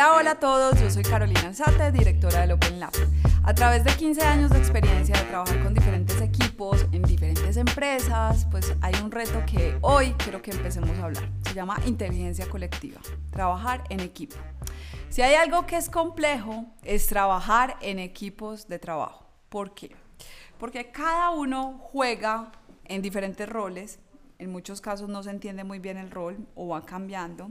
[0.00, 2.90] Hola, hola a todos, yo soy Carolina Alzate, directora del Open Lab.
[3.42, 8.46] A través de 15 años de experiencia de trabajar con diferentes equipos en diferentes empresas,
[8.50, 11.28] pues hay un reto que hoy quiero que empecemos a hablar.
[11.46, 12.98] Se llama inteligencia colectiva,
[13.30, 14.36] trabajar en equipo.
[15.10, 19.26] Si hay algo que es complejo, es trabajar en equipos de trabajo.
[19.50, 19.94] ¿Por qué?
[20.58, 22.52] Porque cada uno juega
[22.86, 23.98] en diferentes roles,
[24.40, 27.50] en muchos casos no se entiende muy bien el rol o va cambiando.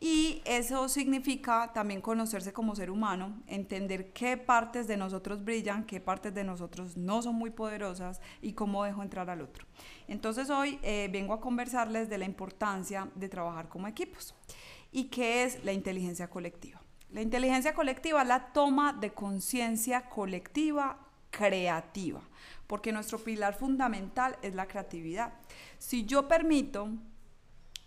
[0.00, 6.00] Y eso significa también conocerse como ser humano, entender qué partes de nosotros brillan, qué
[6.00, 9.66] partes de nosotros no son muy poderosas y cómo dejo entrar al otro.
[10.08, 14.34] Entonces hoy eh, vengo a conversarles de la importancia de trabajar como equipos
[14.90, 16.80] y qué es la inteligencia colectiva.
[17.10, 22.20] La inteligencia colectiva es la toma de conciencia colectiva creativa,
[22.68, 25.32] porque nuestro pilar fundamental es la creatividad.
[25.78, 26.88] Si yo permito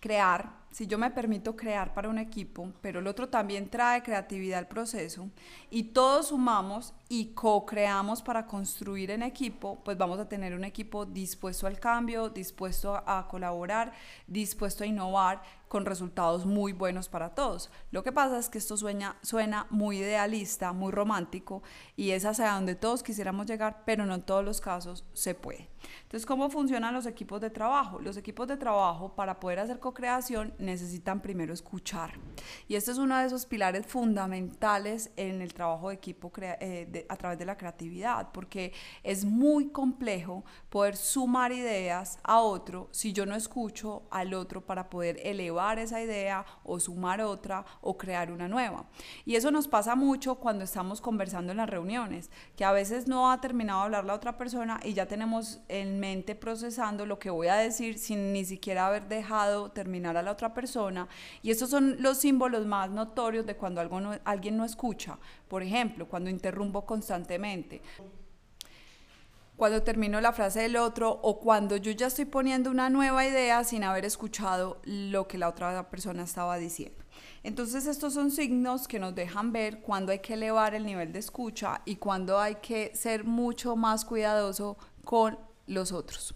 [0.02, 4.60] crear, si yo me permito crear para un equipo, pero el otro también trae creatividad
[4.60, 5.30] al proceso
[5.70, 11.06] y todos sumamos y co-creamos para construir en equipo, pues vamos a tener un equipo
[11.06, 13.94] dispuesto al cambio, dispuesto a colaborar,
[14.28, 17.70] dispuesto a innovar con resultados muy buenos para todos.
[17.92, 21.64] Lo que pasa es que esto suena, suena muy idealista, muy romántico
[21.96, 25.70] y es hacia donde todos quisiéramos llegar, pero no en todos los casos se puede.
[26.04, 28.00] Entonces, ¿cómo funcionan los equipos de trabajo?
[28.00, 32.14] Los equipos de trabajo para poder hacer co-creación necesitan primero escuchar.
[32.68, 37.16] Y este es uno de esos pilares fundamentales en el trabajo de equipo eh, a
[37.16, 43.26] través de la creatividad, porque es muy complejo poder sumar ideas a otro si yo
[43.26, 48.48] no escucho al otro para poder elevar esa idea o sumar otra o crear una
[48.48, 48.86] nueva.
[49.26, 53.32] Y eso nos pasa mucho cuando estamos conversando en las reuniones, que a veces no
[53.32, 57.30] ha terminado de hablar la otra persona y ya tenemos en mente procesando lo que
[57.30, 60.55] voy a decir sin ni siquiera haber dejado terminar a la otra persona.
[61.42, 63.82] Y estos son los símbolos más notorios de cuando
[64.24, 65.18] alguien no escucha.
[65.48, 67.82] Por ejemplo, cuando interrumpo constantemente
[69.56, 73.64] cuando termino la frase del otro o cuando yo ya estoy poniendo una nueva idea
[73.64, 77.04] sin haber escuchado lo que la otra persona estaba diciendo.
[77.44, 81.20] Entonces estos son signos que nos dejan ver cuándo hay que elevar el nivel de
[81.20, 86.36] escucha y cuándo hay que ser mucho más cuidadoso con los otros.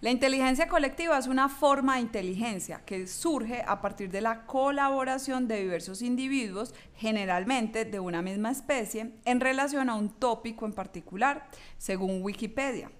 [0.00, 5.48] La inteligencia colectiva es una forma de inteligencia que surge a partir de la colaboración
[5.48, 11.48] de diversos individuos, generalmente de una misma especie, en relación a un tópico en particular,
[11.78, 12.90] según Wikipedia.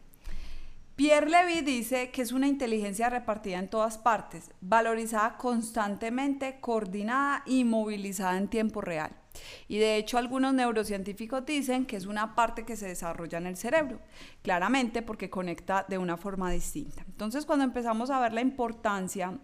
[0.97, 7.65] Pierre Levy dice que es una inteligencia repartida en todas partes, valorizada constantemente, coordinada y
[7.65, 9.24] movilizada en tiempo real.
[9.69, 13.57] Y de hecho algunos neurocientíficos dicen que es una parte que se desarrolla en el
[13.57, 14.01] cerebro,
[14.43, 17.05] claramente porque conecta de una forma distinta.
[17.09, 19.39] Entonces cuando empezamos a ver la importancia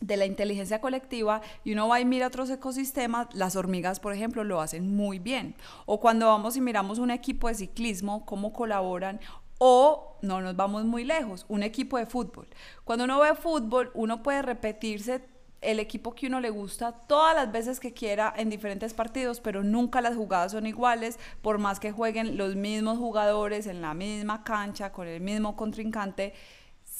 [0.00, 4.44] de la inteligencia colectiva y uno va y mira otros ecosistemas, las hormigas, por ejemplo,
[4.44, 5.54] lo hacen muy bien.
[5.86, 9.20] O cuando vamos y miramos un equipo de ciclismo, cómo colaboran,
[9.58, 12.48] o no nos vamos muy lejos, un equipo de fútbol.
[12.84, 15.22] Cuando uno ve fútbol, uno puede repetirse
[15.64, 19.62] el equipo que uno le gusta todas las veces que quiera en diferentes partidos, pero
[19.62, 24.44] nunca las jugadas son iguales, por más que jueguen los mismos jugadores en la misma
[24.44, 26.34] cancha, con el mismo contrincante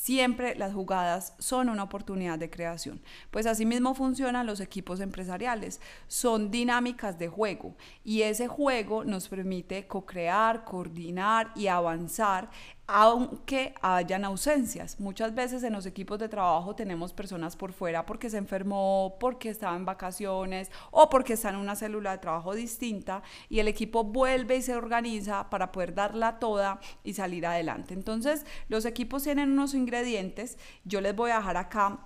[0.04, 3.00] Siempre las jugadas son una oportunidad de creación.
[3.30, 5.80] Pues así mismo funcionan los equipos empresariales.
[6.08, 12.50] Son dinámicas de juego y ese juego nos permite co-crear, coordinar y avanzar
[12.86, 15.00] aunque hayan ausencias.
[15.00, 19.48] Muchas veces en los equipos de trabajo tenemos personas por fuera porque se enfermó, porque
[19.48, 24.04] estaba en vacaciones o porque está en una célula de trabajo distinta y el equipo
[24.04, 27.94] vuelve y se organiza para poder darla toda y salir adelante.
[27.94, 31.98] Entonces, los equipos tienen unos ingredientes, yo les voy a dejar acá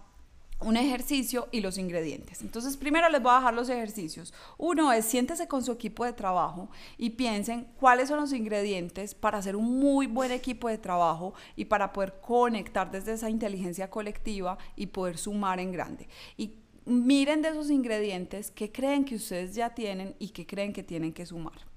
[0.60, 2.42] un ejercicio y los ingredientes.
[2.42, 4.34] Entonces, primero les voy a dejar los ejercicios.
[4.56, 9.38] Uno es siéntese con su equipo de trabajo y piensen cuáles son los ingredientes para
[9.38, 14.58] hacer un muy buen equipo de trabajo y para poder conectar desde esa inteligencia colectiva
[14.75, 16.08] y poder sumar en grande.
[16.37, 20.82] Y miren de esos ingredientes qué creen que ustedes ya tienen y qué creen que
[20.82, 21.69] tienen que sumar.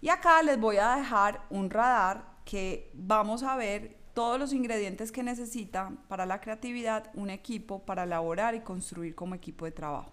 [0.00, 5.12] Y acá les voy a dejar un radar que vamos a ver todos los ingredientes
[5.12, 10.12] que necesita para la creatividad un equipo para elaborar y construir como equipo de trabajo.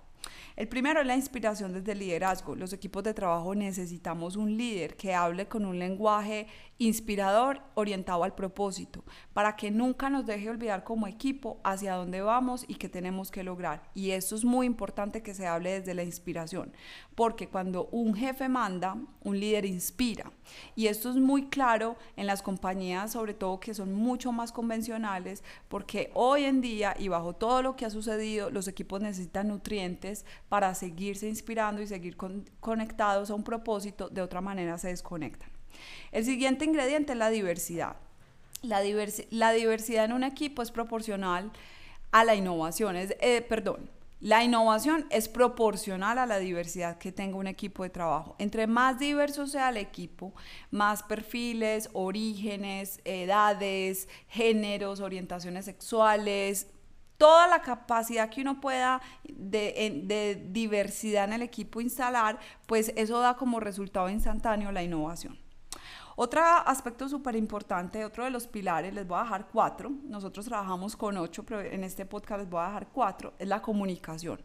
[0.55, 2.55] El primero es la inspiración desde el liderazgo.
[2.55, 6.45] Los equipos de trabajo necesitamos un líder que hable con un lenguaje
[6.77, 12.65] inspirador, orientado al propósito, para que nunca nos deje olvidar como equipo hacia dónde vamos
[12.67, 13.83] y qué tenemos que lograr.
[13.93, 16.73] Y esto es muy importante que se hable desde la inspiración,
[17.15, 20.31] porque cuando un jefe manda, un líder inspira.
[20.75, 25.43] Y esto es muy claro en las compañías, sobre todo que son mucho más convencionales,
[25.69, 30.25] porque hoy en día y bajo todo lo que ha sucedido, los equipos necesitan nutrientes
[30.49, 32.17] para seguirse inspirando y seguir
[32.59, 35.54] conectados a un propósito, de otra manera se desconectan.
[36.11, 37.95] El siguiente ingrediente es la diversidad.
[38.61, 38.81] La,
[39.51, 41.51] diversidad en un equipo es proporcional
[42.11, 43.89] a la innovación, es, eh, perdón,
[44.21, 48.35] la innovación es proporcional a la diversidad que tenga un equipo de trabajo.
[48.39, 50.33] Entre más diverso sea el equipo,
[50.71, 56.67] más perfiles, orígenes, edades, géneros, orientaciones sexuales,
[57.17, 63.35] toda la capacidad que uno pueda de diversidad en el equipo instalar, pues eso da
[63.35, 65.37] como resultado instantáneo la innovación.
[66.17, 70.95] Otro aspecto súper importante, otro de los pilares, les voy a dejar cuatro, nosotros trabajamos
[70.95, 74.39] con ocho, pero en este podcast les voy a dejar cuatro, es la comunicación.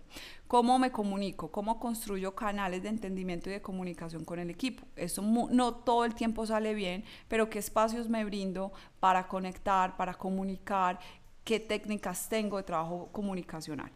[0.48, 1.52] ¿Cómo me comunico?
[1.52, 4.84] ¿Cómo construyo canales de entendimiento y de comunicación con el equipo?
[4.96, 10.14] Eso no todo el tiempo sale bien, pero qué espacios me brindo para conectar, para
[10.14, 10.98] comunicar
[11.44, 13.90] qué técnicas tengo de trabajo comunicacional.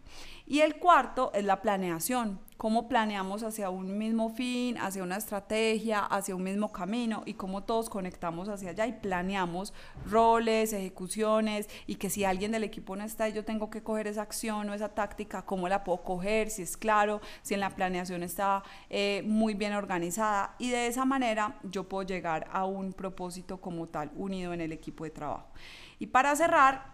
[0.46, 6.00] Y el cuarto es la planeación, cómo planeamos hacia un mismo fin, hacia una estrategia,
[6.00, 9.72] hacia un mismo camino y cómo todos conectamos hacia allá y planeamos
[10.10, 14.22] roles, ejecuciones y que si alguien del equipo no está yo tengo que coger esa
[14.22, 18.22] acción o esa táctica, cómo la puedo coger, si es claro, si en la planeación
[18.22, 23.60] está eh, muy bien organizada y de esa manera yo puedo llegar a un propósito
[23.60, 25.48] como tal unido en el equipo de trabajo.
[25.98, 26.93] Y para cerrar,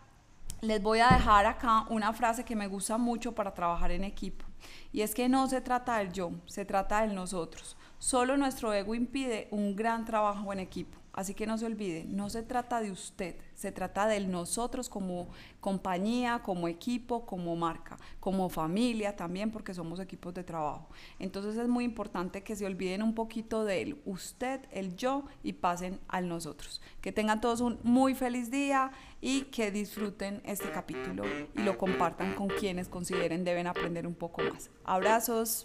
[0.60, 4.44] les voy a dejar acá una frase que me gusta mucho para trabajar en equipo.
[4.92, 7.76] Y es que no se trata del yo, se trata del nosotros.
[7.98, 10.99] Solo nuestro ego impide un gran trabajo en equipo.
[11.12, 15.28] Así que no se olvide, no se trata de usted, se trata de nosotros como
[15.60, 20.88] compañía, como equipo, como marca, como familia también, porque somos equipos de trabajo.
[21.18, 26.00] Entonces es muy importante que se olviden un poquito del usted, el yo y pasen
[26.08, 26.80] al nosotros.
[27.00, 31.24] Que tengan todos un muy feliz día y que disfruten este capítulo
[31.54, 34.70] y lo compartan con quienes consideren deben aprender un poco más.
[34.84, 35.64] Abrazos.